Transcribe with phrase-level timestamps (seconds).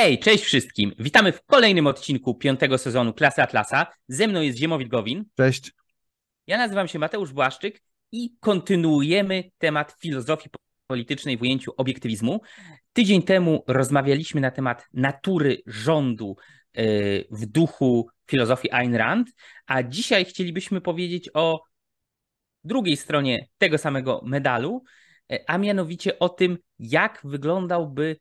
[0.00, 0.92] Hej, cześć wszystkim.
[0.98, 3.86] Witamy w kolejnym odcinku piątego sezonu Klasy Atlasa.
[4.08, 5.24] Ze mną jest Ziemowit Gowin.
[5.36, 5.72] Cześć.
[6.46, 7.82] Ja nazywam się Mateusz Błaszczyk
[8.12, 10.50] i kontynuujemy temat filozofii
[10.86, 12.40] politycznej w ujęciu obiektywizmu.
[12.92, 16.36] Tydzień temu rozmawialiśmy na temat natury rządu
[16.74, 16.82] e,
[17.30, 19.28] w duchu filozofii Ayn Rand,
[19.66, 21.62] a dzisiaj chcielibyśmy powiedzieć o
[22.64, 24.82] drugiej stronie tego samego medalu,
[25.32, 28.16] e, a mianowicie o tym, jak wyglądałby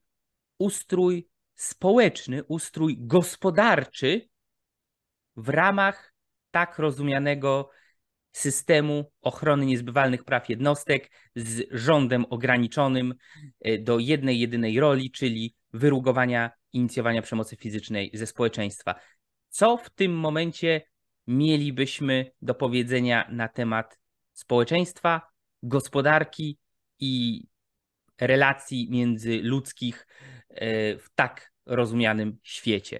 [0.59, 4.29] ustrój społeczny, ustrój gospodarczy
[5.35, 6.13] w ramach
[6.51, 7.69] tak rozumianego
[8.31, 13.13] systemu ochrony niezbywalnych praw jednostek z rządem ograniczonym
[13.61, 18.95] e, do jednej, jedynej roli, czyli wyrugowania, inicjowania przemocy fizycznej ze społeczeństwa.
[19.49, 20.81] Co w tym momencie
[21.27, 23.99] mielibyśmy do powiedzenia na temat
[24.33, 25.21] społeczeństwa,
[25.63, 26.57] gospodarki
[26.99, 27.43] i
[28.21, 30.07] relacji międzyludzkich
[30.99, 32.99] w tak rozumianym świecie.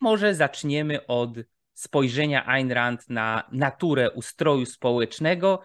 [0.00, 1.30] Może zaczniemy od
[1.74, 5.62] spojrzenia Ayn Rand na naturę ustroju społecznego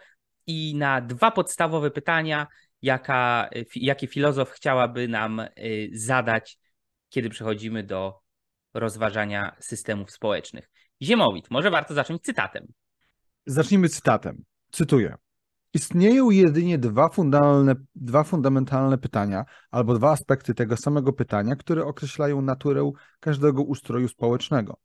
[0.47, 2.47] i na dwa podstawowe pytania,
[2.81, 5.49] jaka, jakie filozof chciałaby nam e,
[5.93, 6.57] zadać,
[7.09, 8.19] kiedy przechodzimy do
[8.73, 10.69] rozważania systemów społecznych.
[11.01, 12.67] Ziemowit, może warto zacząć cytatem.
[13.45, 14.43] Zacznijmy cytatem.
[14.71, 15.15] Cytuję.
[15.73, 17.09] Istnieją jedynie dwa,
[17.95, 24.77] dwa fundamentalne pytania, albo dwa aspekty tego samego pytania, które określają naturę każdego ustroju społecznego.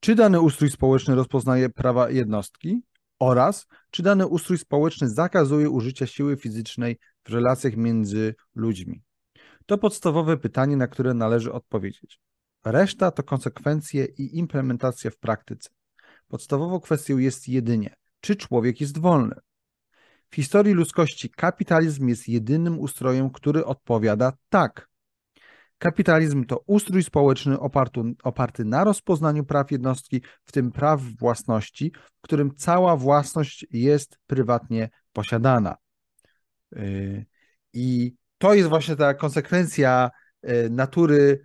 [0.00, 2.82] Czy dany ustrój społeczny rozpoznaje prawa jednostki
[3.18, 9.02] oraz czy dany ustrój społeczny zakazuje użycia siły fizycznej w relacjach między ludźmi?
[9.66, 12.20] To podstawowe pytanie, na które należy odpowiedzieć.
[12.64, 15.70] Reszta to konsekwencje i implementacja w praktyce.
[16.28, 19.34] Podstawową kwestią jest jedynie, czy człowiek jest wolny.
[20.30, 24.88] W historii ludzkości kapitalizm jest jedynym ustrojem, który odpowiada tak.
[25.78, 32.20] Kapitalizm to ustrój społeczny oparty, oparty na rozpoznaniu praw jednostki, w tym praw własności, w
[32.20, 35.76] którym cała własność jest prywatnie posiadana.
[36.72, 37.24] Yy,
[37.72, 40.10] I to jest właśnie ta konsekwencja
[40.42, 41.40] yy, natury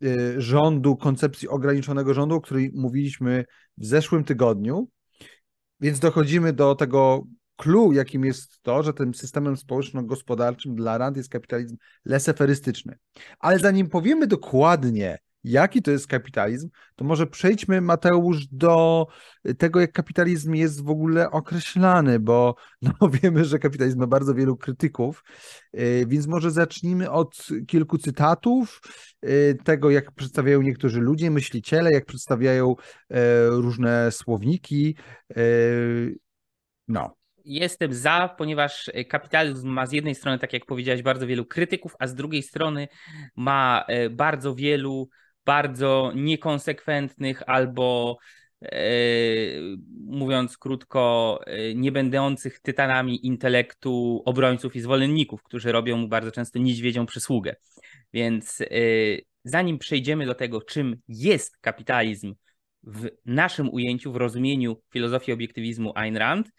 [0.00, 3.44] yy, rządu, koncepcji ograniczonego rządu, o której mówiliśmy
[3.76, 4.88] w zeszłym tygodniu.
[5.80, 7.24] Więc dochodzimy do tego
[7.58, 12.98] clue, jakim jest to, że tym systemem społeczno-gospodarczym dla Rand jest kapitalizm leseferystyczny.
[13.38, 19.06] Ale zanim powiemy dokładnie, jaki to jest kapitalizm, to może przejdźmy, Mateusz, do
[19.58, 22.92] tego, jak kapitalizm jest w ogóle określany, bo no,
[23.22, 25.24] wiemy, że kapitalizm ma bardzo wielu krytyków,
[25.78, 28.80] y, więc może zacznijmy od kilku cytatów,
[29.24, 32.74] y, tego, jak przedstawiają niektórzy ludzie, myśliciele, jak przedstawiają
[33.10, 34.96] e, różne słowniki.
[35.36, 35.42] E,
[36.88, 37.17] no
[37.48, 41.94] jestem za, ponieważ e, kapitalizm ma z jednej strony, tak jak powiedziałeś, bardzo wielu krytyków,
[41.98, 42.88] a z drugiej strony
[43.36, 45.08] ma e, bardzo wielu
[45.44, 48.18] bardzo niekonsekwentnych albo
[48.62, 48.78] e,
[50.06, 51.40] mówiąc krótko,
[51.74, 57.56] nie będących tytanami intelektu obrońców i zwolenników, którzy robią mu bardzo często niedźwiedzią przysługę.
[58.12, 58.62] Więc
[59.44, 62.34] zanim przejdziemy do tego, czym jest kapitalizm
[62.82, 66.50] w naszym ujęciu, w rozumieniu filozofii obiektywizmu Ayn Rand,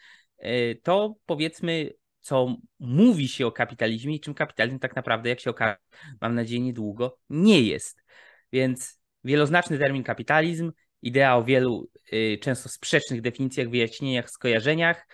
[0.83, 5.77] to powiedzmy, co mówi się o kapitalizmie i czym kapitalizm tak naprawdę, jak się okaże,
[6.21, 8.03] mam nadzieję, niedługo nie jest.
[8.51, 15.07] Więc wieloznaczny termin kapitalizm, idea o wielu y, często sprzecznych definicjach, wyjaśnieniach, skojarzeniach.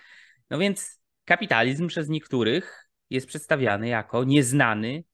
[0.50, 5.04] No więc kapitalizm przez niektórych jest przedstawiany jako nieznany,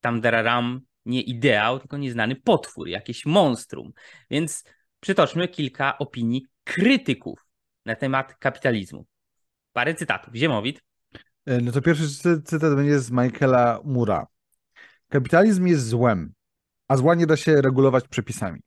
[0.00, 3.92] tam dararam, nie ideał, tylko nieznany potwór, jakieś monstrum.
[4.30, 4.64] Więc
[5.00, 7.38] przytoczmy kilka opinii krytyków
[7.84, 9.06] na temat kapitalizmu
[9.72, 10.34] parę cytatów.
[10.34, 10.80] Ziemowit.
[11.46, 12.08] E, no to pierwszy
[12.44, 14.26] cytat będzie z Michaela Mura.
[15.08, 16.32] Kapitalizm jest złem,
[16.88, 18.60] a zła nie da się regulować przepisami.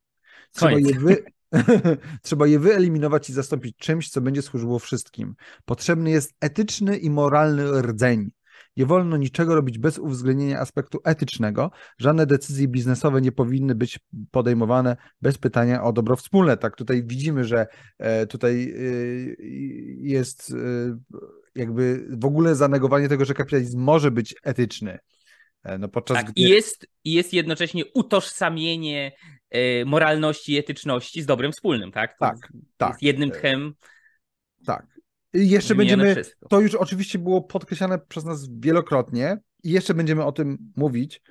[0.52, 1.24] Trzeba je, wy...
[2.24, 5.36] Trzeba je wyeliminować i zastąpić czymś, co będzie służyło wszystkim.
[5.66, 8.32] Potrzebny jest etyczny i moralny rdzeń.
[8.78, 11.72] Nie wolno niczego robić bez uwzględnienia aspektu etycznego.
[11.98, 14.00] Żadne decyzje biznesowe nie powinny być
[14.32, 16.58] podejmowane bez pytania o dobro wspólne.
[16.58, 18.84] Tak, tutaj widzimy, że e, tutaj e,
[20.02, 20.98] jest e,
[21.56, 25.00] jakby w ogóle zanegowanie tego, że kapitalizm może być etyczny.
[25.80, 26.42] No podczas tak, gdy...
[26.42, 29.12] i, jest, jest jednocześnie utożsamienie
[29.86, 32.12] moralności i etyczności z dobrem wspólnym, tak?
[32.12, 32.90] To tak, jest, tak.
[32.90, 33.74] Jest jednym tchem.
[34.66, 34.91] Tak.
[35.34, 36.50] Jeszcze będziemy, wszystko.
[36.50, 41.22] to już oczywiście było podkreślane przez nas wielokrotnie i jeszcze będziemy o tym mówić,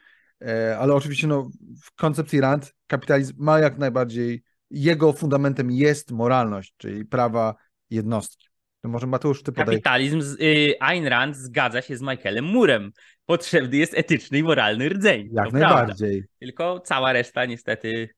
[0.43, 1.50] e, ale oczywiście no,
[1.85, 7.55] w koncepcji Rand kapitalizm ma jak najbardziej, jego fundamentem jest moralność, czyli prawa
[7.91, 8.50] jednostki.
[8.85, 9.67] No może Mateusz, ty podaj.
[9.67, 12.93] Kapitalizm, z, y, Ayn Rand zgadza się z Michaelem Murem.
[13.26, 15.29] Potrzebny jest etyczny i moralny rdzeń.
[15.32, 16.19] Jak najbardziej.
[16.19, 16.37] Prawda.
[16.38, 18.08] Tylko cała reszta niestety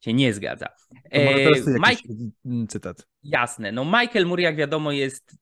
[0.00, 0.66] się nie zgadza.
[1.12, 2.66] To może teraz e, Mike...
[2.68, 3.06] cytat.
[3.28, 3.72] Jasne.
[3.72, 5.36] No Michael Moore, jak wiadomo, jest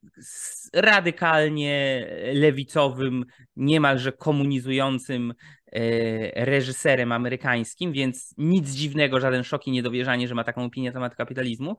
[0.73, 5.33] radykalnie lewicowym, niemalże komunizującym
[5.71, 10.93] e, reżyserem amerykańskim, więc nic dziwnego, żaden szok i niedowierzanie, że ma taką opinię na
[10.93, 11.77] temat kapitalizmu.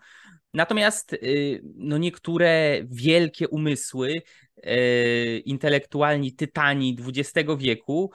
[0.55, 1.17] Natomiast e,
[1.77, 4.15] no niektóre wielkie umysły,
[5.45, 8.11] intelektualni tytani XX wieku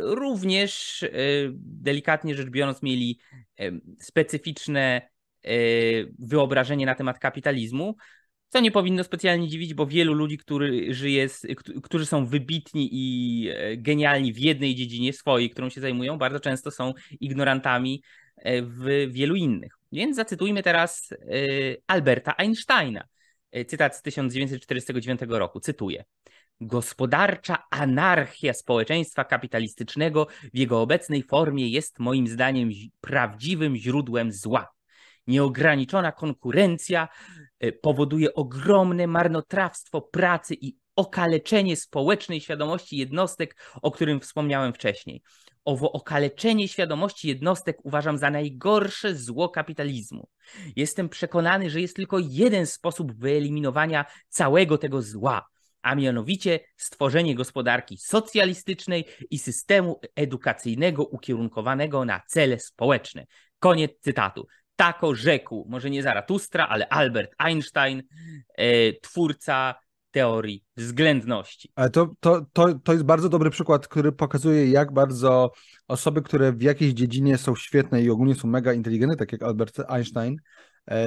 [0.00, 1.04] również,
[1.56, 3.18] delikatnie rzecz biorąc, mieli
[4.00, 5.08] specyficzne
[6.18, 7.96] wyobrażenie na temat kapitalizmu,
[8.48, 11.26] co nie powinno specjalnie dziwić, bo wielu ludzi, który żyje,
[11.82, 16.70] którzy są wybitni i e, genialni w jednej dziedzinie swojej, którą się zajmują, bardzo często
[16.70, 18.02] są ignorantami
[18.36, 19.72] e, w wielu innych.
[19.92, 21.16] Więc zacytujmy teraz e,
[21.86, 23.04] Alberta Einsteina.
[23.66, 25.60] Cytat z 1949 roku.
[25.60, 26.04] Cytuję.
[26.60, 32.70] Gospodarcza anarchia społeczeństwa kapitalistycznego w jego obecnej formie jest moim zdaniem
[33.00, 34.75] prawdziwym źródłem zła.
[35.26, 37.08] Nieograniczona konkurencja
[37.60, 45.22] e, powoduje ogromne marnotrawstwo pracy i okaleczenie społecznej świadomości jednostek, o którym wspomniałem wcześniej.
[45.64, 50.28] Owo okaleczenie świadomości jednostek uważam za najgorsze zło kapitalizmu.
[50.76, 55.46] Jestem przekonany, że jest tylko jeden sposób wyeliminowania całego tego zła,
[55.82, 63.26] a mianowicie stworzenie gospodarki socjalistycznej i systemu edukacyjnego ukierunkowanego na cele społeczne.
[63.58, 64.46] Koniec cytatu.
[64.76, 68.02] Tako rzekł, może nie Zaratustra, ale Albert Einstein,
[68.54, 69.74] e, twórca
[70.10, 71.72] teorii względności.
[71.74, 75.50] Ale to, to, to, to jest bardzo dobry przykład, który pokazuje, jak bardzo
[75.88, 79.80] osoby, które w jakiejś dziedzinie są świetne i ogólnie są mega inteligentne, tak jak Albert
[79.88, 80.36] Einstein,
[80.90, 81.06] e,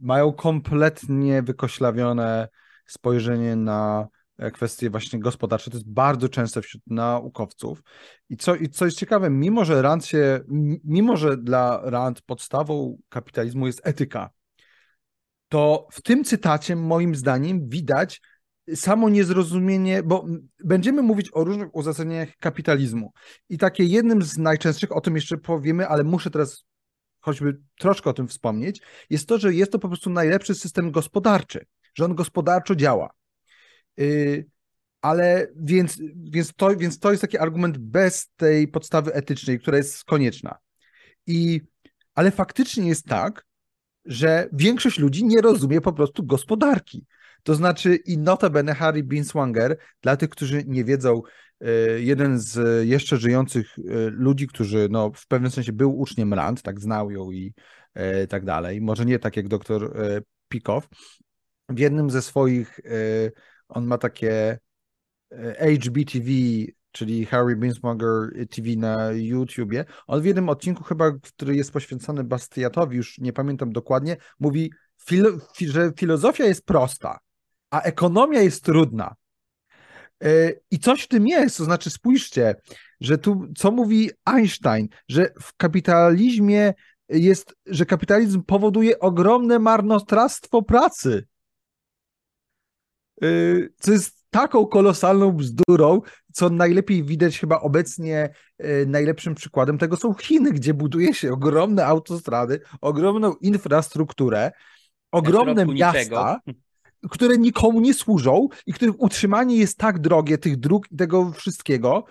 [0.00, 2.48] mają kompletnie wykoślawione
[2.86, 4.08] spojrzenie na
[4.50, 5.70] kwestie właśnie gospodarcze.
[5.70, 7.82] To jest bardzo częste wśród naukowców.
[8.28, 10.40] I co, I co jest ciekawe, mimo że Rand się,
[10.84, 14.30] mimo że dla Rand podstawą kapitalizmu jest etyka,
[15.48, 18.20] to w tym cytacie moim zdaniem widać
[18.74, 20.26] samo niezrozumienie, bo
[20.64, 23.12] będziemy mówić o różnych uzasadnieniach kapitalizmu.
[23.48, 26.64] I takie jednym z najczęstszych, o tym jeszcze powiemy, ale muszę teraz
[27.20, 31.66] choćby troszkę o tym wspomnieć, jest to, że jest to po prostu najlepszy system gospodarczy,
[31.94, 33.10] że on gospodarczo działa.
[34.00, 34.46] Y,
[35.00, 40.04] ale więc, więc, to, więc to jest taki argument bez tej podstawy etycznej, która jest
[40.04, 40.58] konieczna.
[41.26, 41.60] I,
[42.14, 43.46] ale faktycznie jest tak,
[44.04, 47.06] że większość ludzi nie rozumie po prostu gospodarki.
[47.42, 51.22] To znaczy, i notabene Harry Binswanger, dla tych, którzy nie wiedzą,
[51.62, 56.62] y, jeden z jeszcze żyjących y, ludzi, którzy no, w pewnym sensie był uczniem Rand,
[56.62, 57.54] tak znał ją i
[58.28, 59.96] tak dalej, może nie tak jak doktor
[60.48, 60.88] Pikow,
[61.68, 62.80] w jednym ze swoich
[63.72, 64.58] on ma takie
[65.58, 69.84] HBTV, e, czyli Harry Binsmonger TV na YouTubie.
[70.06, 74.72] On w jednym odcinku chyba, który jest poświęcony Bastiatowi, już nie pamiętam dokładnie, mówi,
[75.04, 75.30] filo,
[75.60, 77.18] że filozofia jest prosta,
[77.70, 79.14] a ekonomia jest trudna.
[80.24, 82.54] E, I coś w tym jest, to znaczy spójrzcie,
[83.00, 86.74] że tu, co mówi Einstein, że w kapitalizmie
[87.08, 91.26] jest, że kapitalizm powoduje ogromne marnotrawstwo pracy.
[93.24, 96.00] Y, co jest taką kolosalną bzdurą,
[96.32, 98.30] co najlepiej widać chyba obecnie
[98.64, 104.52] y, najlepszym przykładem tego są Chiny, gdzie buduje się ogromne autostrady, ogromną infrastrukturę,
[105.12, 106.40] ogromne miasta,
[107.10, 112.04] które nikomu nie służą i których utrzymanie jest tak drogie, tych dróg i tego wszystkiego,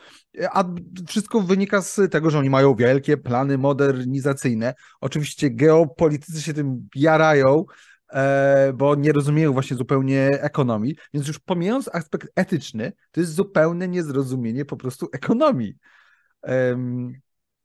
[0.51, 0.63] a
[1.07, 4.73] wszystko wynika z tego, że oni mają wielkie plany modernizacyjne.
[5.01, 7.65] Oczywiście geopolitycy się tym jarają,
[8.73, 14.65] bo nie rozumieją właśnie zupełnie ekonomii, więc już pomijając aspekt etyczny, to jest zupełne niezrozumienie
[14.65, 15.73] po prostu ekonomii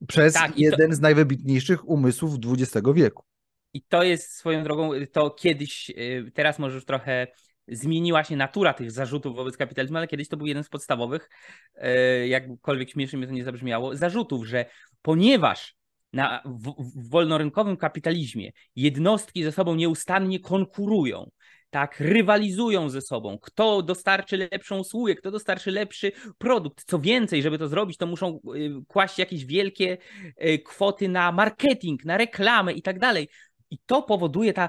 [0.09, 0.97] przez tak, jeden to...
[0.97, 3.25] z najwybitniejszych umysłów XX wieku.
[3.73, 7.27] I to jest swoją drogą, to kiedyś, y, teraz może już trochę
[7.69, 11.31] zmieniła się natura tych zarzutów wobec kapitalizmu, ale kiedyś to był jeden z podstawowych,
[11.75, 14.67] y, jakkolwiek śmiesznie mi to nie zabrzmiało, zarzutów, że
[15.03, 15.76] ponieważ
[16.17, 21.31] na, w, w wolnorynkowym kapitalizmie jednostki ze sobą nieustannie konkurują,
[21.71, 26.85] tak, rywalizują ze sobą, kto dostarczy lepszą usługę, kto dostarczy lepszy produkt.
[26.85, 29.99] Co więcej, żeby to zrobić, to muszą y, kłaść jakieś wielkie
[30.45, 33.29] y, kwoty na marketing, na reklamę i tak dalej.
[33.71, 34.69] I to powoduje ta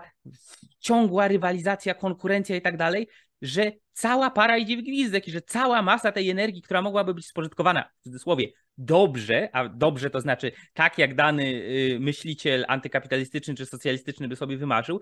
[0.80, 3.08] ciągła rywalizacja, konkurencja i tak dalej,
[3.42, 7.26] że cała para idzie w gwizdek i że cała masa tej energii, która mogłaby być
[7.26, 13.66] spożytkowana, w cudzysłowie, dobrze, a dobrze to znaczy tak, jak dany y, myśliciel antykapitalistyczny czy
[13.66, 15.02] socjalistyczny by sobie wymarzył,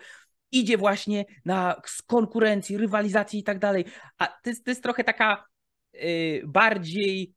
[0.52, 3.86] idzie właśnie na konkurencji, rywalizacji i tak dalej.
[4.18, 5.46] A to jest, to jest trochę taka
[5.96, 7.34] y, bardziej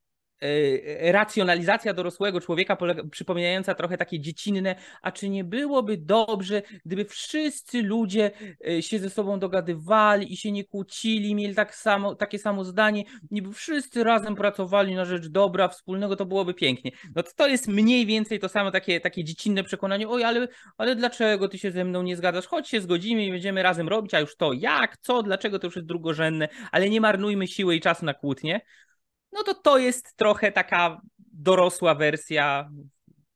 [1.00, 2.76] racjonalizacja dorosłego człowieka,
[3.10, 8.30] przypominająca trochę takie dziecinne, a czy nie byłoby dobrze, gdyby wszyscy ludzie
[8.68, 13.04] y, się ze sobą dogadywali i się nie kłócili, mieli tak samo, takie samo zdanie,
[13.30, 16.90] niby wszyscy razem pracowali na rzecz dobra wspólnego, to byłoby pięknie.
[17.14, 20.96] No to, to jest mniej więcej to samo takie, takie dziecinne przekonanie, oj, ale, ale
[20.96, 22.46] dlaczego ty się ze mną nie zgadzasz?
[22.46, 25.76] Chodź się zgodzimy i będziemy razem robić, a już to jak, co, dlaczego to już
[25.76, 28.60] jest drugorzędne, ale nie marnujmy siły i czasu na kłótnie
[29.32, 32.70] no to to jest trochę taka dorosła wersja,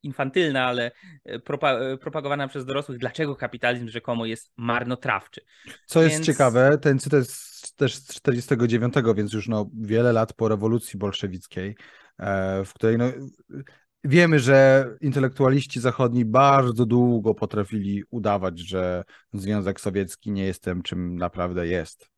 [0.03, 0.93] infantylna, ale
[1.27, 5.41] e, e, propagowana przez dorosłych, dlaczego kapitalizm rzekomo jest marnotrawczy.
[5.87, 10.49] Co jest ciekawe, ten cytat jest też z 49, więc już no wiele lat po
[10.49, 11.77] rewolucji bolszewickiej,
[12.19, 13.05] e, w której no,
[14.05, 21.17] wiemy, że intelektualiści zachodni bardzo długo potrafili udawać, że Związek Sowiecki nie jest tym, czym
[21.17, 22.12] naprawdę jest.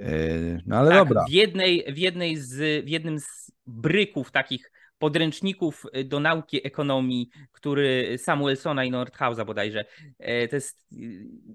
[0.00, 1.24] Yy, no ale tak, dobra.
[1.24, 8.18] W, jednej, w, jednej z, w jednym z bryków takich podręczników do nauki ekonomii, który
[8.18, 9.84] Samuelsona i Nordhausa bodajże,
[10.18, 10.86] e, to jest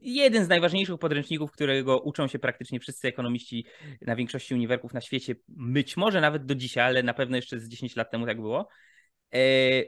[0.01, 3.65] jeden z najważniejszych podręczników, którego uczą się praktycznie wszyscy ekonomiści
[4.01, 7.69] na większości uniwerków na świecie, być może nawet do dzisiaj, ale na pewno jeszcze z
[7.69, 8.67] 10 lat temu tak było.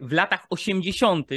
[0.01, 1.29] W latach 80.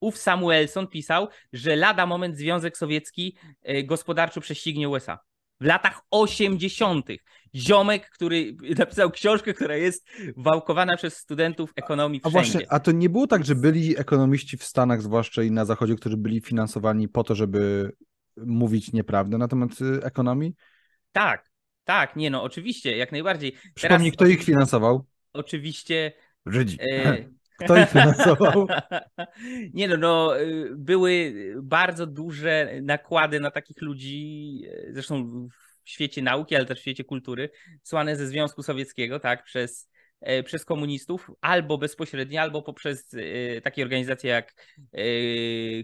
[0.00, 3.36] ów Samuelson pisał, że lada moment Związek Sowiecki
[3.84, 5.18] gospodarczo prześcignie USA
[5.60, 7.06] w latach 80.
[7.54, 12.38] Ziomek, który napisał książkę, która jest wałkowana przez studentów ekonomii wszędzie.
[12.38, 15.64] A właśnie, a to nie było tak, że byli ekonomiści w Stanach, zwłaszcza i na
[15.64, 17.92] Zachodzie, którzy byli finansowani po to, żeby
[18.36, 20.54] mówić nieprawdę na temat y, ekonomii?
[21.12, 21.50] Tak,
[21.84, 23.52] tak, nie no, oczywiście, jak najbardziej.
[23.74, 25.04] Przypomnij, Teraz, kto ich finansował?
[25.32, 26.12] Oczywiście.
[26.46, 26.78] Żydzi.
[26.80, 27.24] E,
[27.58, 28.66] kto ich finansował?
[29.74, 35.48] Nie no, no, y, były bardzo duże nakłady na takich ludzi, y, zresztą
[35.86, 37.50] w świecie nauki, ale też w świecie kultury,
[37.82, 43.82] słane ze Związku Sowieckiego, tak, przez, e, przez komunistów, albo bezpośrednio, albo poprzez e, takie
[43.82, 44.54] organizacje jak
[44.92, 45.04] e,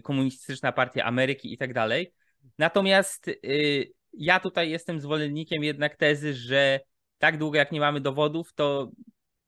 [0.01, 2.13] Komunistyczna Partia Ameryki i tak dalej.
[2.57, 3.29] Natomiast
[4.13, 6.79] ja tutaj jestem zwolennikiem jednak tezy, że
[7.17, 8.91] tak długo jak nie mamy dowodów, to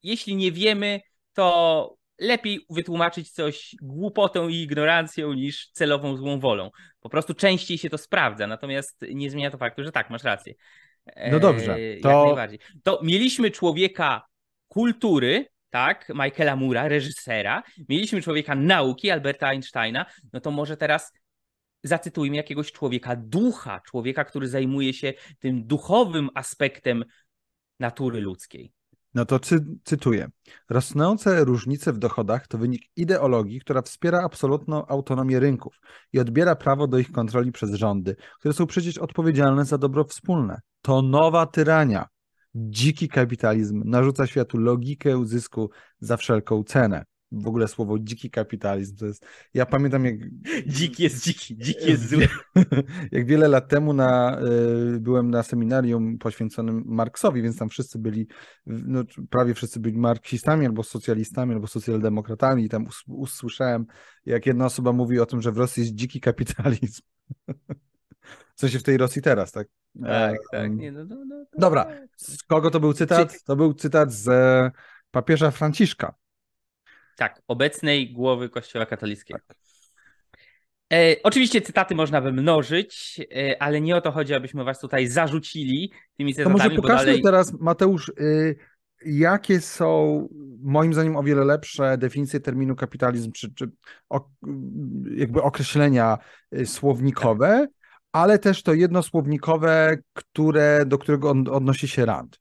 [0.04, 1.02] jeśli nie wiemy,
[1.34, 6.72] to lepiej wytłumaczyć coś głupotą i ignorancją niż celową złą wolą.
[7.00, 10.54] Po prostu częściej się to sprawdza, natomiast nie zmienia to faktu, że tak, masz rację.
[11.32, 11.78] No dobrze.
[12.02, 12.10] To...
[12.10, 12.60] Jak najbardziej.
[12.84, 14.26] To mieliśmy człowieka
[14.68, 21.14] kultury, tak, Michaela Mura, reżysera, mieliśmy człowieka nauki, Alberta Einsteina, no to może teraz
[21.84, 27.06] zacytujmy jakiegoś człowieka ducha, człowieka, który zajmuje się tym duchowym aspektem
[27.80, 28.72] natury ludzkiej.
[29.16, 30.30] No to cy cytuję.
[30.70, 35.80] Rosnące różnice w dochodach to wynik ideologii, która wspiera absolutną autonomię rynków
[36.14, 40.62] i odbiera prawo do ich kontroli przez rządy, które są przecież odpowiedzialne za dobro wspólne.
[40.82, 42.08] To nowa tyrania.
[42.56, 45.70] Dziki kapitalizm narzuca światu logikę zysku
[46.00, 47.06] za wszelką cenę
[47.36, 48.98] w ogóle słowo dziki kapitalizm.
[48.98, 50.16] To jest, ja pamiętam jak...
[50.68, 52.28] Dziki jest dziki, dziki jest zły.
[53.12, 54.42] jak wiele lat temu na,
[54.96, 58.28] y, byłem na seminarium poświęconym Marksowi, więc tam wszyscy byli,
[58.66, 63.86] no, prawie wszyscy byli marksistami albo socjalistami, albo socjaldemokratami i tam usłyszałem,
[64.26, 67.02] jak jedna osoba mówi o tym, że w Rosji jest dziki kapitalizm.
[68.56, 69.68] W sensie w tej Rosji teraz, tak?
[70.04, 70.76] Tak, tak.
[70.76, 73.44] Nie, no, no, no, Dobra, z kogo to był cytat?
[73.44, 74.28] To był cytat z
[75.12, 76.16] papieża Franciszka.
[77.16, 79.40] Tak, obecnej głowy Kościoła katolickiego.
[79.48, 79.58] Tak.
[80.94, 85.92] E, oczywiście cytaty można wymnożyć, e, ale nie o to chodzi, abyśmy was tutaj zarzucili
[86.18, 86.60] tymi cytatami.
[86.60, 87.22] To może pokażmy dalej...
[87.22, 88.56] teraz, Mateusz, y,
[89.06, 90.28] jakie są
[90.62, 93.72] moim zdaniem o wiele lepsze definicje terminu kapitalizm, czy, czy
[94.10, 94.30] o,
[95.16, 96.18] jakby określenia
[96.54, 97.70] y, słownikowe, tak.
[98.12, 102.40] ale też to jednosłownikowe, które, do którego on, odnosi się Rand.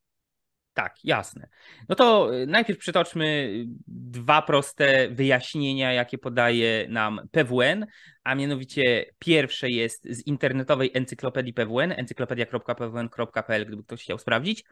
[0.74, 1.48] Tak, jasne.
[1.88, 3.52] No to y, najpierw przytoczmy
[3.86, 7.86] dwa proste wyjaśnienia, jakie podaje nam PWN,
[8.24, 14.64] a mianowicie pierwsze jest z internetowej encyklopedii PWN, encyklopedia.pwn.pl, gdyby ktoś chciał sprawdzić.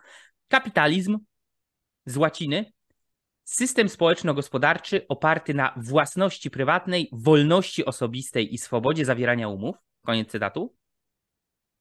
[0.49, 1.19] Kapitalizm
[2.07, 2.73] z łaciny
[3.45, 9.77] system społeczno-gospodarczy oparty na własności prywatnej, wolności osobistej i swobodzie zawierania umów.
[10.05, 10.75] Koniec cytatu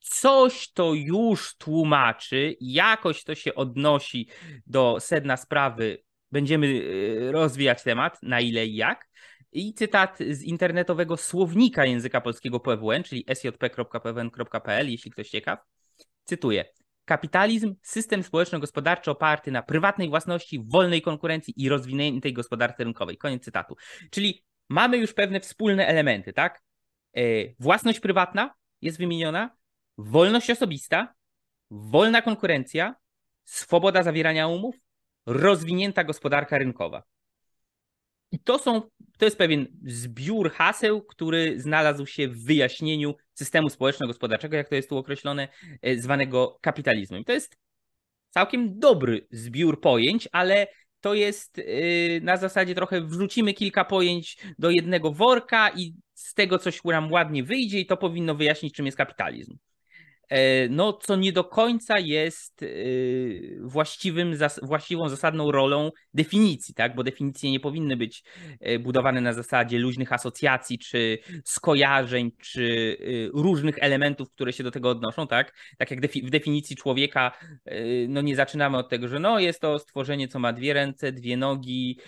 [0.01, 4.29] coś to już tłumaczy, jakoś to się odnosi
[4.67, 6.03] do sedna sprawy.
[6.31, 9.11] Będziemy y, rozwijać temat, na ile i jak.
[9.51, 15.59] I cytat z internetowego słownika języka polskiego PWN, czyli sjp.pwn.pl, jeśli ktoś ciekaw.
[16.23, 16.65] Cytuję.
[17.05, 23.17] Kapitalizm, system społeczno-gospodarczy oparty na prywatnej własności, wolnej konkurencji i rozwiniętej gospodarce rynkowej.
[23.17, 23.75] Koniec cytatu.
[24.11, 26.61] Czyli mamy już pewne wspólne elementy, tak?
[27.13, 27.21] E,
[27.59, 29.60] własność prywatna, jest wymieniona
[29.97, 31.13] wolność osobista,
[31.71, 32.95] wolna konkurencja,
[33.45, 34.75] swoboda zawierania umów,
[35.25, 37.03] rozwinięta gospodarka rynkowa.
[38.31, 38.81] I to są,
[39.17, 44.89] to jest pewien zbiór haseł, który znalazł się w wyjaśnieniu systemu społeczno-gospodarczego, jak to jest
[44.89, 45.47] tu określone,
[45.81, 47.21] e, zwanego kapitalizmem.
[47.21, 47.57] I to jest
[48.29, 50.67] całkiem dobry zbiór pojęć, ale
[51.01, 51.63] to jest e,
[52.21, 57.43] na zasadzie trochę wrzucimy kilka pojęć do jednego worka i z tego coś nam ładnie
[57.43, 59.57] wyjdzie i to powinno wyjaśnić, czym jest kapitalizm.
[60.31, 62.67] E, no, co nie do końca jest e,
[63.59, 66.95] właściwym, właściwą, zasadną rolą definicji, tak?
[66.95, 68.23] bo definicje nie powinny być
[68.59, 72.97] e, budowane na zasadzie luźnych asocjacji, czy skojarzeń, czy
[73.33, 75.53] różnych elementów, które się do tego odnoszą, tak?
[75.77, 77.31] Tak jak w definicji człowieka,
[78.07, 81.37] no nie zaczynamy od tego, że no jest to stworzenie, co ma dwie ręce, dwie
[81.37, 81.99] nogi,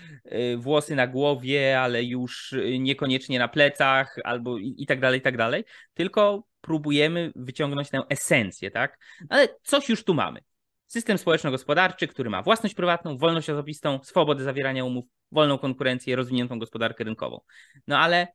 [0.58, 5.38] włosy na głowie, ale już niekoniecznie na plecach, albo i, i tak dalej, i tak
[5.38, 5.64] dalej,
[5.94, 8.98] tylko próbujemy wyciągnąć tę esencję, tak?
[9.30, 10.40] Ale coś już tu mamy.
[10.88, 17.04] System społeczno-gospodarczy, który ma własność prywatną, wolność osobistą, swobodę zawierania umów, wolną konkurencję, rozwiniętą gospodarkę
[17.04, 17.40] rynkową.
[17.88, 18.28] No ale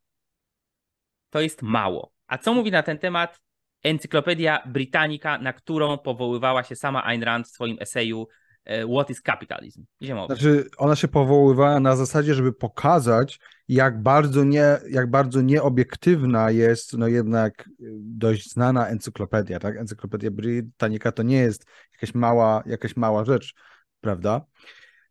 [1.30, 2.12] to jest mało.
[2.26, 3.40] A co mówi na ten temat
[3.82, 8.26] Encyklopedia Britannica, na którą powoływała się sama Ayn Rand w swoim eseju
[8.68, 9.84] what is Capitalism?
[10.26, 16.98] Znaczy, ona się powoływała na zasadzie, żeby pokazać, jak bardzo, nie, jak bardzo nieobiektywna jest
[16.98, 17.70] no jednak
[18.00, 19.58] dość znana encyklopedia.
[19.58, 19.76] Tak?
[19.76, 23.54] Encyklopedia Britannica to nie jest jakaś mała, jakaś mała rzecz,
[24.00, 24.40] prawda?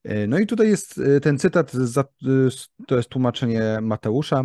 [0.04, 1.72] E, no i tutaj jest e, ten cytat,
[2.88, 4.44] to jest tłumaczenie Mateusza.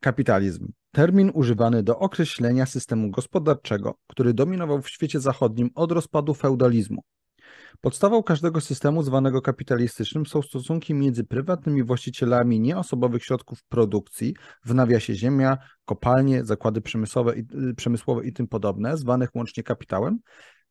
[0.00, 0.72] Kapitalizm.
[0.92, 7.02] Termin używany do określenia systemu gospodarczego, który dominował w świecie zachodnim od rozpadu feudalizmu.
[7.80, 15.14] Podstawą każdego systemu zwanego kapitalistycznym są stosunki między prywatnymi właścicielami nieosobowych środków produkcji, w nawiasie
[15.14, 17.44] ziemia, kopalnie, zakłady przemysłowe i,
[17.76, 20.18] przemysłowe i tym podobne, zwanych łącznie kapitałem,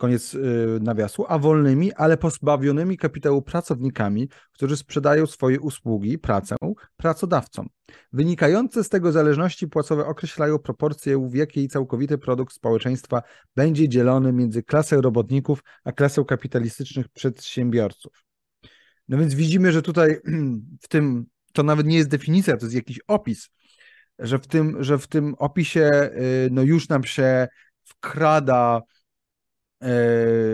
[0.02, 0.40] koniec y,
[0.82, 6.56] nawiasu, a wolnymi, ale pozbawionymi kapitału pracownikami, którzy sprzedają swoje usługi, pracę
[6.98, 7.70] pracodawcom.
[8.14, 13.22] Wynikające z tego zależności płacowe określają proporcje, w jakiej całkowity produkt społeczeństwa
[13.56, 18.24] będzie dzielony między klasę robotników a klasę kapitalistycznych przedsiębiorców.
[19.08, 20.18] No więc widzimy, że tutaj
[20.84, 23.50] w tym, to nawet nie jest definicja, to jest jakiś opis,
[24.20, 27.48] że w tym, że w tym opisie y, no już nam się
[27.84, 28.82] wkrada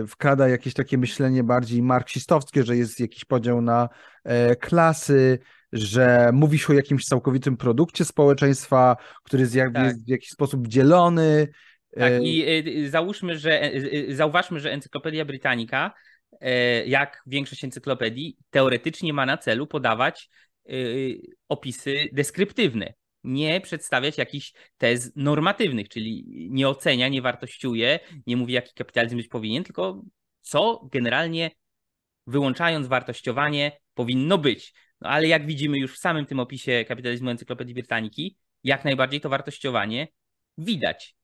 [0.07, 3.89] wkrada jakieś takie myślenie bardziej marksistowskie, że jest jakiś podział na
[4.23, 5.39] e, klasy,
[5.73, 9.95] że mówi się o jakimś całkowitym produkcie społeczeństwa, który jest, jakby, tak.
[9.95, 11.47] w jakiś sposób dzielony.
[11.95, 13.71] Tak, e, i załóżmy, że
[14.09, 15.91] zauważmy, że Encyklopedia Britannica,
[16.85, 20.29] jak większość encyklopedii, teoretycznie ma na celu podawać
[21.49, 28.73] opisy deskryptywne nie przedstawiać jakichś tez normatywnych, czyli nie ocenia, nie wartościuje, nie mówi, jaki
[28.73, 30.01] kapitalizm być powinien, tylko
[30.41, 31.51] co generalnie
[32.27, 34.73] wyłączając wartościowanie powinno być.
[35.01, 39.29] No ale jak widzimy już w samym tym opisie kapitalizmu Encyklopedii Brytaniki, jak najbardziej to
[39.29, 40.07] wartościowanie
[40.57, 41.15] widać.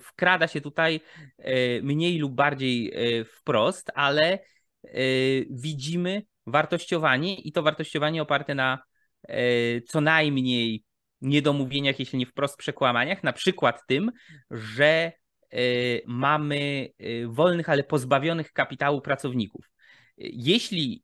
[0.00, 1.00] Wkrada się tutaj
[1.38, 4.38] e, mniej lub bardziej e, wprost, ale e,
[5.50, 8.95] widzimy wartościowanie i to wartościowanie oparte na E,
[9.88, 10.84] co najmniej
[11.20, 14.12] niedomówieniach, jeśli nie wprost przekłamaniach, na przykład tym,
[14.50, 15.12] że
[15.52, 15.58] e,
[16.06, 19.70] mamy e, wolnych, ale pozbawionych kapitału pracowników.
[20.18, 21.02] Jeśli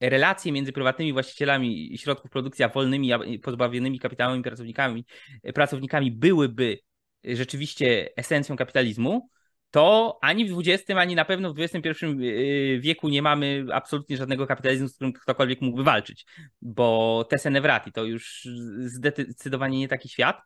[0.00, 5.06] relacje między prywatnymi właścicielami środków produkcji a wolnymi, a pozbawionymi kapitałami pracownikami,
[5.54, 6.78] pracownikami byłyby
[7.24, 9.30] rzeczywiście esencją kapitalizmu,
[9.72, 14.46] to ani w XX, ani na pewno w XXI y, wieku nie mamy absolutnie żadnego
[14.46, 16.26] kapitalizmu, z którym ktokolwiek mógłby walczyć,
[16.62, 20.42] bo te senevrati to już zdecydowanie nie taki świat,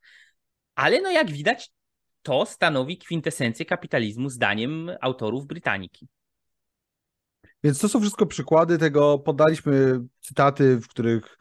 [0.74, 1.70] ale no jak widać,
[2.22, 6.08] to stanowi kwintesencję kapitalizmu zdaniem autorów Brytaniki.
[7.64, 11.38] Więc to są wszystko przykłady tego, podaliśmy cytaty, w których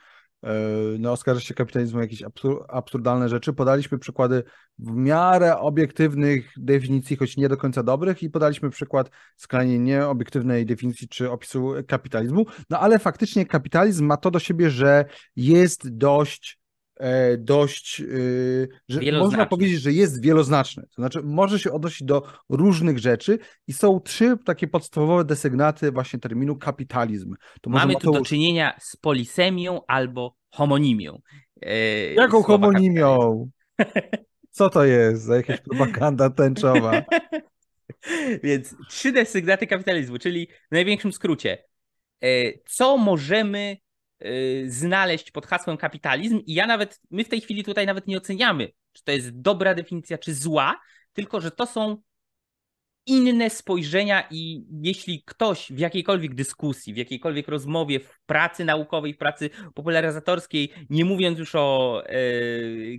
[0.99, 2.23] no, oskarża się kapitalizmu jakieś
[2.67, 3.53] absurdalne rzeczy.
[3.53, 4.43] Podaliśmy przykłady
[4.79, 11.07] w miarę obiektywnych definicji, choć nie do końca dobrych, i podaliśmy przykład skrajnie nieobiektywnej definicji
[11.07, 12.45] czy opisu kapitalizmu.
[12.69, 15.05] No ale faktycznie kapitalizm ma to do siebie, że
[15.35, 16.64] jest dość E,
[17.37, 18.05] dość, e,
[18.89, 20.83] że można powiedzieć, że jest wieloznaczny.
[20.83, 26.19] To znaczy, może się odnosić do różnych rzeczy i są trzy takie podstawowe desygnaty właśnie
[26.19, 27.35] terminu kapitalizm.
[27.61, 31.21] To Mamy tu do czynienia z polisemią albo homonimią.
[31.61, 33.49] E, Jaką homonimią?
[34.51, 37.03] Co to jest za jakaś propaganda tęczowa?
[38.43, 41.63] Więc trzy desygnaty kapitalizmu, czyli w największym skrócie.
[42.65, 43.84] Co możemy Y,
[44.67, 48.71] znaleźć pod hasłem kapitalizm i ja nawet, my w tej chwili tutaj nawet nie oceniamy
[48.95, 50.79] czy to jest dobra definicja, czy zła,
[51.13, 52.01] tylko że to są
[53.05, 59.17] inne spojrzenia i jeśli ktoś w jakiejkolwiek dyskusji, w jakiejkolwiek rozmowie, w pracy naukowej, w
[59.17, 62.13] pracy popularyzatorskiej, nie mówiąc już o e,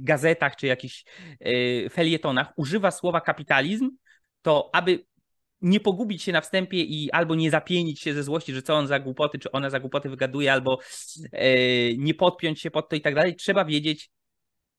[0.01, 1.05] gazetach czy jakichś
[1.41, 3.91] e, felietonach, używa słowa kapitalizm,
[4.43, 5.07] to aby
[5.61, 8.87] nie pogubić się na wstępie i albo nie zapienić się ze złości, że co on
[8.87, 10.79] za głupoty, czy ona za głupoty wygaduje, albo
[11.33, 11.49] e,
[11.97, 14.11] nie podpiąć się pod to i tak dalej, trzeba wiedzieć,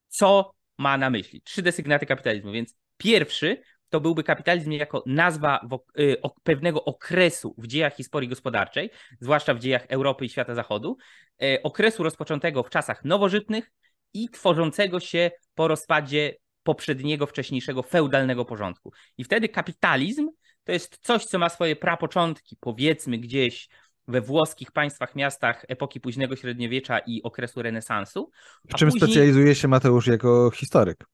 [0.07, 1.41] co ma na myśli.
[1.41, 5.67] Trzy desygnaty kapitalizmu, więc pierwszy to byłby kapitalizm jako nazwa
[5.99, 10.97] y, pewnego okresu w dziejach historii gospodarczej, zwłaszcza w dziejach Europy i świata zachodu,
[11.41, 13.71] e, okresu rozpoczętego w czasach nowożytnych
[14.13, 18.91] i tworzącego się po rozpadzie poprzedniego, wcześniejszego feudalnego porządku.
[19.17, 20.29] I wtedy kapitalizm
[20.67, 23.69] to jest coś, co ma swoje prapoczątki, powiedzmy gdzieś
[24.07, 28.31] we włoskich państwach, miastach epoki późnego średniowiecza i okresu renesansu.
[28.69, 29.01] W czym później...
[29.01, 31.05] specjalizuje się Mateusz jako historyk?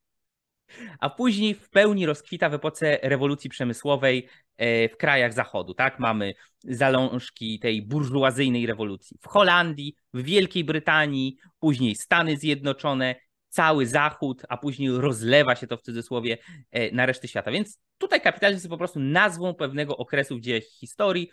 [0.99, 5.73] a później w pełni rozkwita w epoce rewolucji przemysłowej e, w krajach zachodu.
[5.73, 5.99] Tak?
[5.99, 13.15] Mamy zalążki tej burżuazyjnej rewolucji w Holandii, w Wielkiej Brytanii, później Stany Zjednoczone,
[13.53, 16.37] cały Zachód, a później rozlewa się to w cudzysłowie
[16.71, 17.51] e, na resztę świata.
[17.51, 21.29] Więc tutaj kapitalizm jest po prostu nazwą pewnego okresu w dziejach historii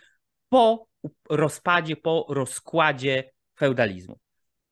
[0.49, 0.87] po
[1.29, 4.19] rozpadzie, po rozkładzie feudalizmu.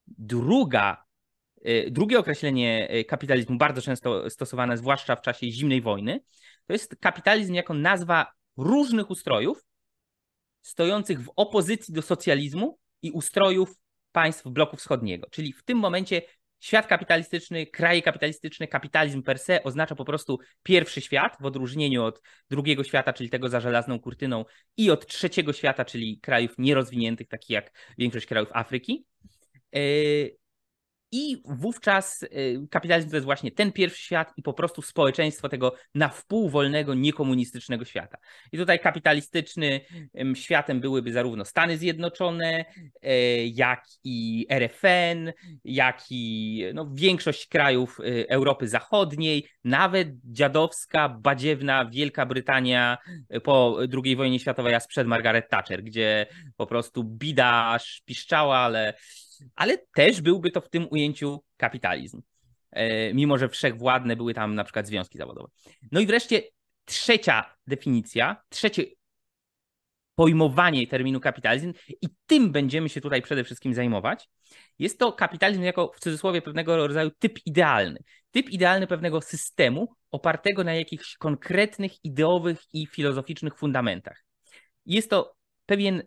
[0.07, 1.09] Druga
[1.67, 6.19] Y, drugie określenie y, kapitalizmu, bardzo często stosowane, zwłaszcza w czasie zimnej wojny,
[6.67, 9.65] to jest kapitalizm jako nazwa różnych ustrojów
[10.61, 13.75] stojących w opozycji do socjalizmu i ustrojów
[14.11, 15.27] państw bloku wschodniego.
[15.31, 16.21] Czyli w tym momencie
[16.59, 22.21] świat kapitalistyczny, kraje kapitalistyczne, kapitalizm per se oznacza po prostu pierwszy świat, w odróżnieniu od
[22.49, 24.45] drugiego świata, czyli tego za żelazną kurtyną,
[24.77, 29.05] i od trzeciego świata, czyli krajów nierozwiniętych, takich jak większość krajów Afryki.
[29.75, 30.38] Y,
[31.11, 35.75] i wówczas y, kapitalizm to jest właśnie ten pierwszy świat i po prostu społeczeństwo tego
[35.95, 38.17] na wpół wolnego, niekomunistycznego świata.
[38.51, 39.81] I tutaj kapitalistyczny
[40.33, 42.65] światem byłyby zarówno Stany Zjednoczone,
[43.01, 51.85] e, jak i RFN, jak i no, większość krajów y, Europy Zachodniej, nawet dziadowska, badziewna
[51.85, 52.97] Wielka Brytania
[53.35, 56.25] y, po II wojnie światowej, a sprzed Margaret Thatcher, gdzie
[56.57, 58.93] po prostu bida piszczała, ale
[59.55, 62.21] ale też byłby to w tym ujęciu kapitalizm.
[62.71, 65.49] E, mimo, że wszechwładne były tam na przykład związki zawodowe.
[65.91, 66.41] No i wreszcie
[66.85, 68.85] trzecia definicja, trzecie
[70.15, 74.29] pojmowanie terminu kapitalizm i tym będziemy się tutaj przede wszystkim zajmować.
[74.79, 77.99] Jest to kapitalizm jako w cudzysłowie pewnego rodzaju typ idealny.
[78.31, 84.25] Typ idealny pewnego systemu opartego na jakichś konkretnych ideowych i filozoficznych fundamentach.
[84.85, 86.03] Jest to pewien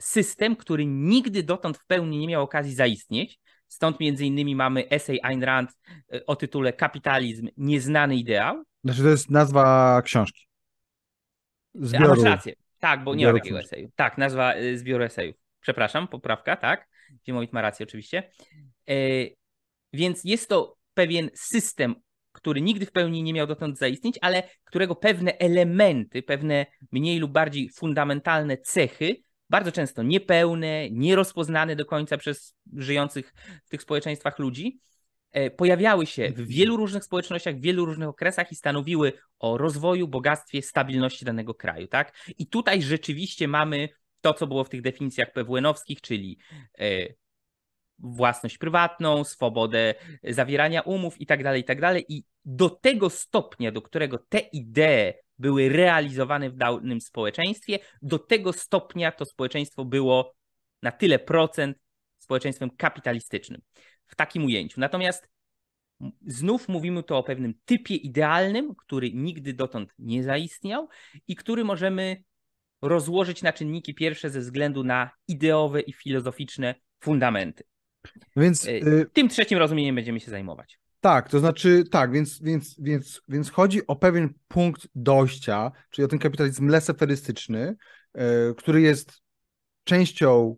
[0.00, 3.38] system, który nigdy dotąd w pełni nie miał okazji zaistnieć.
[3.68, 5.70] Stąd między innymi mamy esej Ayn Rand
[6.12, 8.64] e, o tytule Kapitalizm, nieznany ideał.
[8.84, 10.46] Znaczy to jest nazwa książki.
[11.74, 12.04] Zbioru.
[12.04, 12.54] A masz rację.
[12.78, 13.90] Tak, bo nie ma takiego eseju.
[13.96, 15.36] Tak, nazwa e, zbioru esejów.
[15.60, 16.88] Przepraszam, poprawka, tak.
[17.26, 18.30] Ziemowit ma rację oczywiście.
[18.88, 18.94] E,
[19.92, 21.94] więc jest to pewien system,
[22.32, 27.32] który nigdy w pełni nie miał dotąd zaistnieć, ale którego pewne elementy, pewne mniej lub
[27.32, 29.16] bardziej fundamentalne cechy
[29.50, 34.80] bardzo często niepełne, nierozpoznane do końca przez żyjących w tych społeczeństwach ludzi,
[35.32, 40.08] e, pojawiały się w wielu różnych społecznościach, w wielu różnych okresach i stanowiły o rozwoju,
[40.08, 41.86] bogactwie, stabilności danego kraju.
[41.86, 42.12] Tak?
[42.38, 43.88] I tutaj rzeczywiście mamy
[44.20, 46.38] to, co było w tych definicjach PWN-owskich, czyli
[46.78, 46.84] e,
[47.98, 52.04] własność prywatną, swobodę zawierania umów i tak dalej, i tak dalej.
[52.08, 57.78] I do tego stopnia, do którego te idee były realizowane w danym społeczeństwie.
[58.02, 60.34] Do tego stopnia to społeczeństwo było
[60.82, 61.78] na tyle procent
[62.18, 63.60] społeczeństwem kapitalistycznym
[64.06, 64.80] w takim ujęciu.
[64.80, 65.28] Natomiast
[66.26, 70.88] znów mówimy tu o pewnym typie idealnym, który nigdy dotąd nie zaistniał
[71.28, 72.22] i który możemy
[72.82, 77.64] rozłożyć na czynniki pierwsze ze względu na ideowe i filozoficzne fundamenty.
[78.36, 79.06] Więc y...
[79.12, 80.78] tym trzecim rozumieniem będziemy się zajmować.
[81.00, 86.08] Tak, to znaczy, tak, więc, więc, więc, więc chodzi o pewien punkt dojścia, czyli o
[86.08, 87.76] ten kapitalizm leseferystyczny,
[88.14, 88.22] yy,
[88.56, 89.22] który jest
[89.84, 90.56] częścią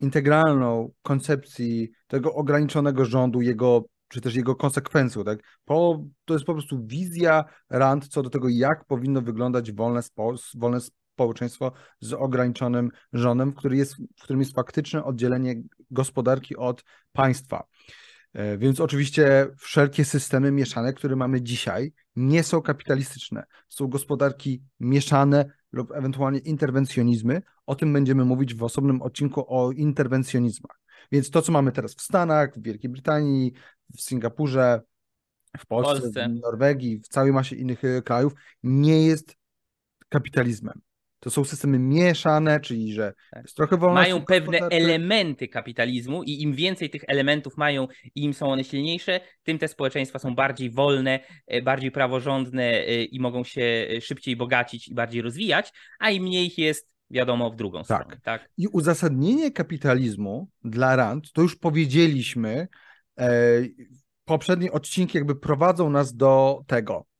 [0.00, 5.24] integralną koncepcji tego ograniczonego rządu, jego, czy też jego konsekwencją.
[5.24, 5.38] Tak?
[5.64, 10.34] Po, to jest po prostu wizja Rand co do tego, jak powinno wyglądać wolne, spo,
[10.54, 10.78] wolne
[11.14, 15.54] społeczeństwo z ograniczonym rządem, który jest, w którym jest faktyczne oddzielenie
[15.90, 17.64] gospodarki od państwa.
[18.32, 23.44] E, więc oczywiście wszelkie systemy mieszane, które mamy dzisiaj, nie są kapitalistyczne.
[23.68, 27.42] Są gospodarki mieszane lub ewentualnie interwencjonizmy.
[27.66, 30.80] O tym będziemy mówić w osobnym odcinku o interwencjonizmach.
[31.12, 33.52] Więc to, co mamy teraz w Stanach, w Wielkiej Brytanii,
[33.96, 34.82] w Singapurze,
[35.58, 39.36] w Polsce, Polsce, w Norwegii, w całej masie innych e, krajów, nie jest
[40.08, 40.80] kapitalizmem.
[41.22, 43.42] To są systemy mieszane, czyli że tak.
[43.42, 44.12] jest trochę wolności.
[44.12, 49.20] Mają pewne elementy kapitalizmu i im więcej tych elementów mają i im są one silniejsze,
[49.42, 54.88] tym te społeczeństwa są bardziej wolne, e, bardziej praworządne e, i mogą się szybciej bogacić
[54.88, 58.02] i bardziej rozwijać, a im mniej ich jest, wiadomo, w drugą tak.
[58.02, 58.20] stronę.
[58.24, 58.48] Tak.
[58.58, 62.68] I uzasadnienie kapitalizmu dla Rand, to już powiedzieliśmy,
[64.24, 67.11] poprzednie odcinki jakby prowadzą nas do tego.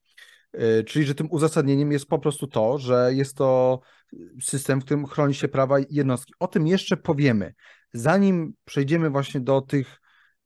[0.52, 3.80] E, czyli, że tym uzasadnieniem jest po prostu to, że jest to
[4.42, 6.34] system, w którym chroni się prawa jednostki.
[6.38, 7.54] O tym jeszcze powiemy.
[7.92, 10.00] Zanim przejdziemy właśnie do tych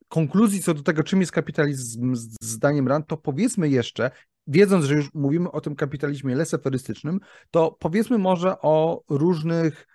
[0.08, 4.10] konkluzji co do tego, czym jest kapitalizm zdaniem Rand, to powiedzmy jeszcze,
[4.46, 9.86] wiedząc, że już mówimy o tym kapitalizmie leseferystycznym, to powiedzmy może o różnych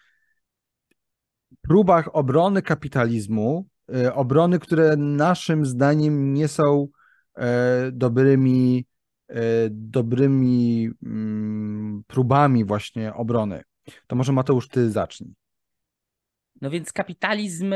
[1.62, 6.88] próbach obrony kapitalizmu, E, obrony, które naszym zdaniem nie są
[7.38, 8.86] e, dobrymi,
[9.70, 13.64] dobrymi mm, próbami właśnie obrony.
[14.08, 15.34] To może Mateusz, ty zacznij.
[16.62, 17.74] No więc kapitalizm,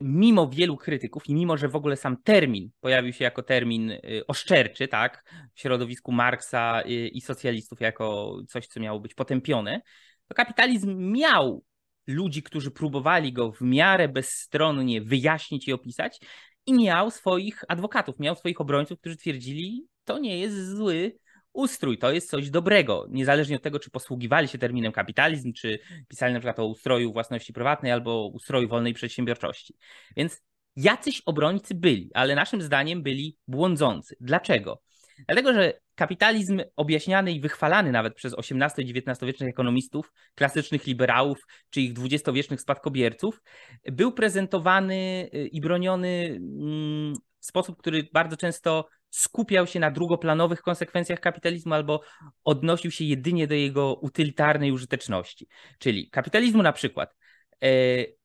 [0.00, 3.92] mimo wielu krytyków i mimo, że w ogóle sam termin pojawił się jako termin
[4.28, 9.80] oszczerczy, tak, w środowisku Marksa i socjalistów jako coś, co miało być potępione,
[10.28, 11.64] to kapitalizm miał
[12.06, 16.20] ludzi, którzy próbowali go w miarę bezstronnie wyjaśnić i opisać,
[16.66, 21.18] i miał swoich adwokatów, miał swoich obrońców, którzy twierdzili, to nie jest zły
[21.52, 26.34] ustrój, to jest coś dobrego, niezależnie od tego, czy posługiwali się terminem kapitalizm, czy pisali
[26.34, 29.74] na przykład o ustroju własności prywatnej albo ustroju wolnej przedsiębiorczości.
[30.16, 30.42] Więc
[30.76, 34.16] jacyś obrońcy byli, ale naszym zdaniem byli błądzący.
[34.20, 34.82] Dlaczego?
[35.26, 41.38] Dlatego, że kapitalizm objaśniany i wychwalany nawet przez XVIII i XIX-wiecznych ekonomistów, klasycznych liberałów
[41.70, 43.42] czy ich dwudziestowiecznych spadkobierców,
[43.84, 50.62] był prezentowany y, i broniony mm, w sposób, który bardzo często skupiał się na drugoplanowych
[50.62, 52.00] konsekwencjach kapitalizmu albo
[52.44, 55.48] odnosił się jedynie do jego utylitarnej użyteczności.
[55.78, 57.16] Czyli kapitalizmu na przykład
[57.62, 57.68] e,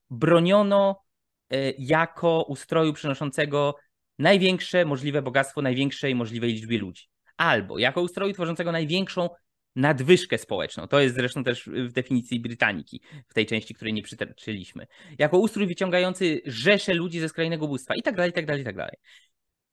[0.10, 1.04] broniono
[1.50, 3.76] e, jako ustroju przynoszącego
[4.20, 7.04] największe możliwe bogactwo największej możliwej liczbie ludzi.
[7.38, 9.30] Albo jako ustroju tworzącego największą
[9.76, 10.88] nadwyżkę społeczną.
[10.88, 14.88] To jest zresztą też w definicji Brytaniki, w tej części, której nie przytoczyliśmy.
[15.18, 18.66] Jako ustrój wyciągający rzesze ludzi ze skrajnego ubóstwa i tak dalej, i tak dalej, i
[18.66, 18.96] tak dalej.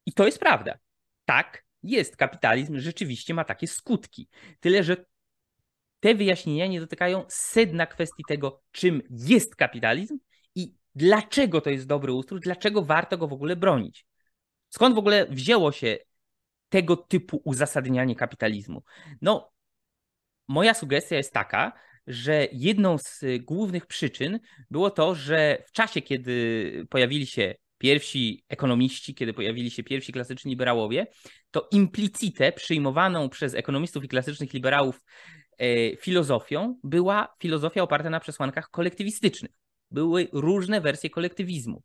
[0.06, 0.78] I to jest prawda.
[1.30, 2.16] Tak, jest.
[2.16, 4.28] Kapitalizm rzeczywiście ma takie skutki.
[4.60, 4.96] Tyle, że
[6.00, 10.18] te wyjaśnienia nie dotykają sedna kwestii tego, czym jest kapitalizm
[10.54, 14.06] i dlaczego to jest dobry ustrój, dlaczego warto go w ogóle bronić.
[14.68, 15.98] Skąd w ogóle wzięło się
[16.68, 18.82] tego typu uzasadnianie kapitalizmu?
[19.22, 19.52] No,
[20.48, 21.72] moja sugestia jest taka,
[22.06, 24.40] że jedną z głównych przyczyn
[24.70, 30.50] było to, że w czasie, kiedy pojawili się pierwsi ekonomiści, kiedy pojawili się pierwsi klasyczni
[30.50, 31.06] liberałowie,
[31.50, 35.00] to implicite przyjmowaną przez ekonomistów i klasycznych liberałów
[35.58, 39.50] e, filozofią była filozofia oparta na przesłankach kolektywistycznych.
[39.90, 41.82] Były różne wersje kolektywizmu.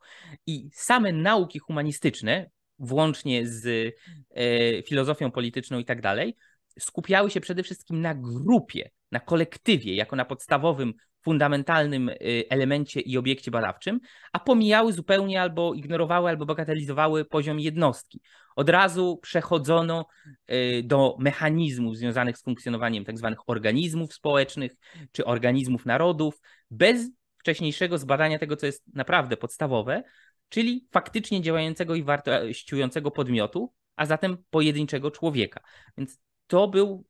[0.47, 3.95] I same nauki humanistyczne, włącznie z
[4.35, 6.35] e, filozofią polityczną i tak dalej,
[6.79, 12.15] skupiały się przede wszystkim na grupie, na kolektywie, jako na podstawowym, fundamentalnym e,
[12.49, 13.99] elemencie i obiekcie badawczym,
[14.33, 18.21] a pomijały zupełnie albo ignorowały, albo bagatelizowały poziom jednostki.
[18.55, 20.05] Od razu przechodzono
[20.47, 23.27] e, do mechanizmów związanych z funkcjonowaniem tzw.
[23.29, 24.71] Tak organizmów społecznych
[25.11, 30.03] czy organizmów narodów, bez wcześniejszego zbadania tego, co jest naprawdę podstawowe,
[30.49, 35.59] czyli faktycznie działającego i wartościującego podmiotu, a zatem pojedynczego człowieka.
[35.97, 37.05] Więc to był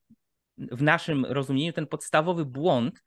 [0.58, 3.04] w naszym rozumieniu ten podstawowy błąd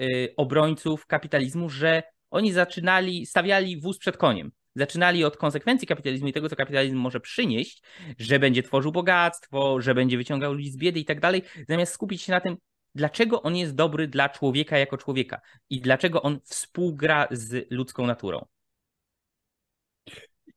[0.00, 4.52] y, obrońców kapitalizmu, że oni zaczynali, stawiali wóz przed koniem.
[4.74, 7.82] Zaczynali od konsekwencji kapitalizmu i tego, co kapitalizm może przynieść,
[8.18, 12.22] że będzie tworzył bogactwo, że będzie wyciągał ludzi z biedy i tak dalej, zamiast skupić
[12.22, 12.56] się na tym,
[12.94, 18.46] dlaczego on jest dobry dla człowieka jako człowieka i dlaczego on współgra z ludzką naturą.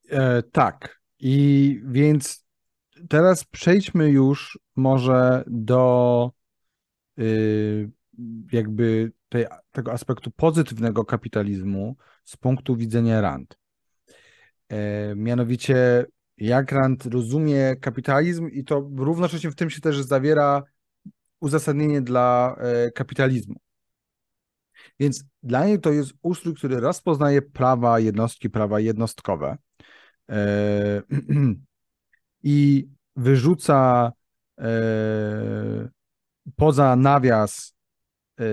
[0.10, 1.02] E, tak.
[1.20, 2.46] I więc
[3.10, 6.32] teraz przejdźmy już może do
[7.20, 7.90] y,
[8.52, 13.58] jakby tej, tego aspektu pozytywnego kapitalizmu z punktu widzenia Rand.
[14.70, 16.06] E, mianowicie,
[16.38, 20.64] jak Rand rozumie kapitalizm, i to równocześnie w tym się też zawiera
[21.40, 23.56] uzasadnienie dla e, kapitalizmu.
[25.00, 29.58] Więc dla niej to jest ustrój, który rozpoznaje prawa jednostki, prawa jednostkowe,
[30.32, 31.02] E,
[32.44, 34.12] i wyrzuca
[36.56, 37.76] poza nawias
[38.40, 38.44] e,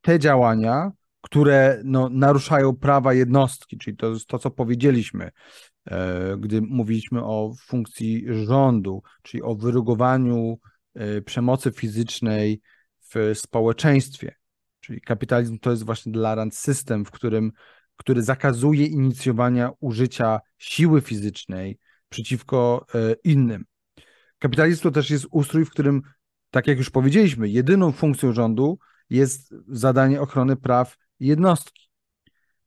[0.00, 5.30] te działania, które no, naruszają prawa jednostki, czyli to jest to, co powiedzieliśmy.
[5.90, 10.58] e, gdy mówiliśmy o funkcji rządu, czyli o wyrugowaniu
[10.94, 12.60] e, przemocy fizycznej
[13.14, 14.34] w społeczeństwie.
[14.80, 17.52] Czyli kapitalizm to jest właśnie dla Rand system, w którym,
[17.96, 22.86] który zakazuje inicjowania użycia siły fizycznej przeciwko
[23.24, 23.64] innym.
[24.40, 26.02] Kapitalizm to też jest ustrój, w którym,
[26.50, 28.78] tak jak już powiedzieliśmy, jedyną funkcją rządu
[29.10, 31.90] jest zadanie ochrony praw jednostki.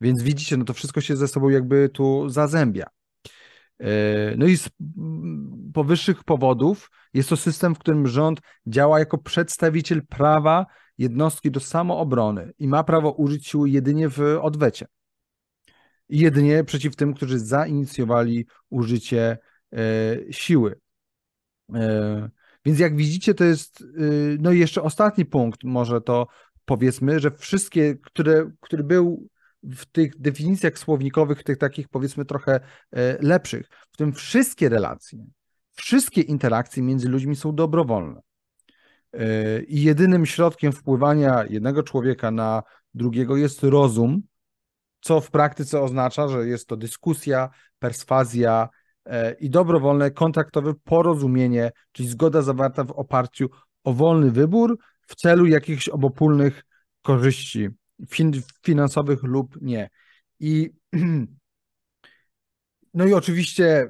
[0.02, 2.86] Więc widzicie, no to wszystko się ze sobą jakby tu zazębia.
[3.80, 4.70] E, no i z
[5.74, 10.66] powyższych powodów jest to system, w którym rząd działa jako przedstawiciel prawa
[10.98, 14.88] jednostki do samoobrony i ma prawo użyć siły jedynie w odwecie.
[16.10, 19.38] Jedynie przeciw tym, którzy zainicjowali użycie
[19.74, 19.78] e,
[20.32, 20.83] siły.
[21.76, 22.30] E,
[22.65, 26.28] więc jak widzicie, to jest, y, no i jeszcze ostatni punkt, może to
[26.65, 29.28] powiedzmy, że wszystkie, które, który był
[29.63, 32.60] w tych definicjach słownikowych, tych takich powiedzmy trochę
[32.91, 35.26] e, lepszych, w tym wszystkie relacje,
[35.71, 38.21] wszystkie interakcje między ludźmi są dobrowolne.
[39.13, 44.21] E, I jedynym środkiem wpływania jednego człowieka na drugiego jest rozum,
[45.02, 47.49] co w praktyce oznacza, że jest to dyskusja,
[47.80, 48.69] perswazja,
[49.39, 53.50] i dobrowolne kontraktowe porozumienie, czyli zgoda zawarta w oparciu
[53.84, 56.63] o wolny wybór w celu jakichś obopólnych
[57.02, 57.70] korzyści
[58.10, 59.89] fin finansowych lub nie.
[60.39, 60.70] I
[62.94, 63.89] no i oczywiście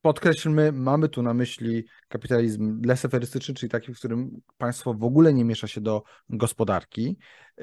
[0.00, 5.44] podkreślmy, mamy tu na myśli kapitalizm leseferystyczny, czyli taki, w którym państwo w ogóle nie
[5.44, 7.18] miesza się do gospodarki.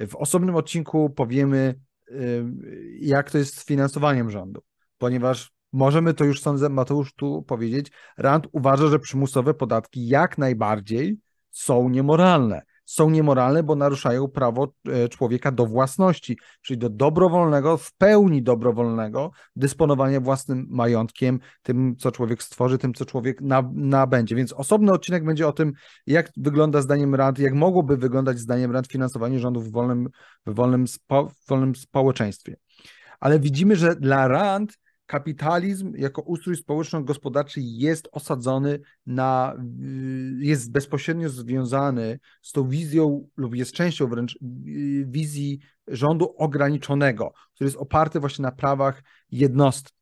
[0.08, 1.80] W osobnym odcinku powiemy,
[3.00, 4.62] jak to jest z finansowaniem rządu,
[4.98, 11.18] ponieważ możemy to już sądzę, Mateusz tu powiedzieć, Rand uważa, że przymusowe podatki jak najbardziej
[11.52, 12.62] są niemoralne.
[12.86, 19.32] Są niemoralne, bo naruszają prawo e, człowieka do własności, czyli do dobrowolnego, w pełni dobrowolnego
[19.56, 23.42] dysponowania własnym majątkiem, tym, co człowiek stworzy, tym, co człowiek
[23.74, 24.36] nabędzie.
[24.36, 25.74] Więc osobny odcinek będzie o tym,
[26.08, 30.10] jak wygląda zdaniem Rand, jak mogłoby wyglądać zdaniem Rand finansowanie rządów w wolnym,
[30.46, 32.56] w wolnym, spo, w wolnym społeczeństwie.
[33.20, 34.78] Ale widzimy, że dla Rand
[35.14, 43.56] kapitalizm jako ustrój społeczno-gospodarczy jest osadzony na, y, jest bezpośrednio związany z tą wizją lub
[43.56, 44.40] jest częścią wręcz y,
[45.08, 49.96] wizji rządu ograniczonego, który jest oparty właśnie na prawach jednostki.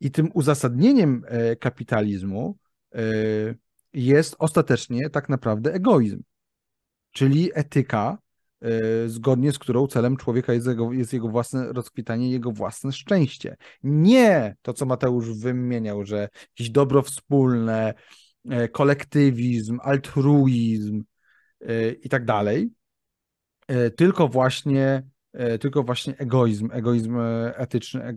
[0.00, 2.58] I tym uzasadnieniem e, kapitalizmu
[2.94, 3.00] e,
[3.92, 6.22] jest ostatecznie tak naprawdę egoizm,
[7.12, 8.18] czyli etyka,
[9.06, 13.56] zgodnie z którą celem człowieka jest jego, jest jego własne rozkwitanie, jego własne szczęście.
[13.82, 17.94] Nie to, co Mateusz wymieniał, że jakieś dobro wspólne,
[18.50, 21.04] e, kolektywizm, altruizm
[21.60, 22.70] e, i tak dalej,
[23.96, 25.02] tylko właśnie
[25.60, 27.16] tylko właśnie egoizm, egoizm
[27.54, 28.16] etyczny,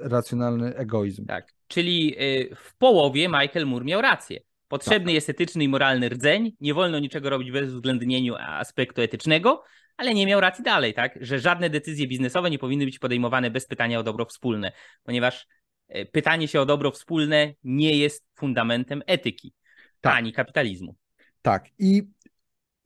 [0.00, 1.26] racjonalny egoizm.
[1.26, 2.16] Tak, czyli
[2.56, 4.40] w połowie Michael Moore miał rację.
[4.70, 5.14] Potrzebny tak.
[5.14, 9.64] jest etyczny i moralny rdzeń, nie wolno niczego robić bez uwzględnienia aspektu etycznego,
[9.96, 11.18] ale nie miał racji dalej, tak?
[11.20, 15.46] Że żadne decyzje biznesowe nie powinny być podejmowane bez pytania o dobro wspólne, ponieważ
[15.88, 19.54] e, pytanie się o dobro wspólne nie jest fundamentem etyki
[20.00, 20.16] tak.
[20.16, 20.96] ani kapitalizmu.
[21.42, 21.64] Tak.
[21.78, 22.02] I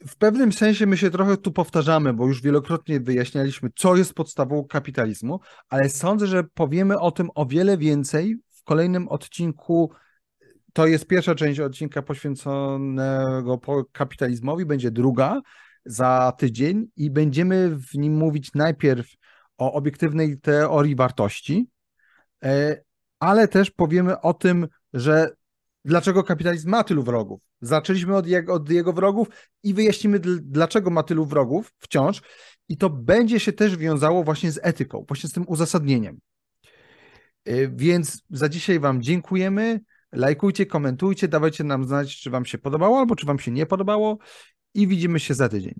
[0.07, 4.65] w pewnym sensie my się trochę tu powtarzamy, bo już wielokrotnie wyjaśnialiśmy, co jest podstawą
[4.65, 9.93] kapitalizmu, ale sądzę, że powiemy o tym o wiele więcej w kolejnym odcinku
[10.75, 13.61] to jest pierwsza część odcinka poświęconego
[13.93, 15.41] kapitalizmowi, będzie druga
[15.85, 19.07] za tydzień i będziemy w nim mówić najpierw
[19.59, 21.67] o obiektywnej teorii wartości,
[22.45, 22.83] e,
[23.21, 25.31] ale też powiemy o tym, że
[25.85, 27.41] dlaczego kapitalizm ma tylu wrogów.
[27.61, 29.29] Zaczęliśmy od jego, od jego wrogów
[29.63, 32.23] i wyjaśnimy, dlaczego ma tylu wrogów wciąż.
[32.69, 36.21] I to będzie się też wiązało właśnie z etyką, właśnie z tym uzasadnieniem.
[37.45, 39.81] E, więc za dzisiaj Wam dziękujemy.
[40.15, 44.19] Lajkujcie, komentujcie, dawajcie nam znać, czy Wam się podobało albo czy Wam się nie podobało
[44.75, 45.75] i widzimy się za tydzień.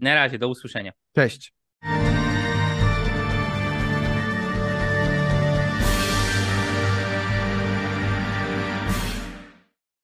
[0.00, 0.92] Na razie, do usłyszenia.
[1.14, 1.54] Cześć.